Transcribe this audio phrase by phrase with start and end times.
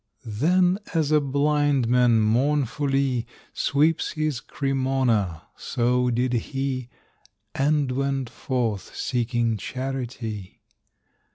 [0.25, 6.89] Then as a blind man mournfully Sweeps his Cremona, so did he,
[7.53, 10.63] And went forth, seeking charity.